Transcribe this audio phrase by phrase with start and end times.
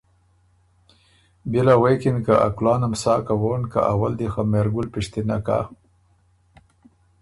[1.49, 5.59] بيې له غوېکِن که ا کُلانم سا کوون که اول دی خۀ مهرګل پِشتِنه کَۀ